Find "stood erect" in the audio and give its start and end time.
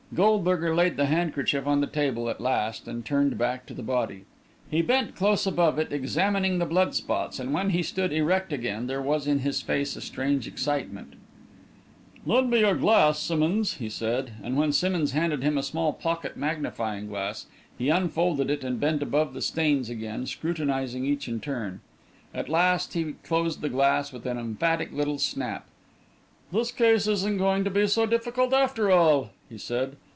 7.81-8.51